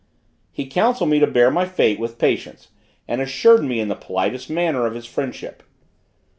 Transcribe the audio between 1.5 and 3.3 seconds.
my fate with patience, and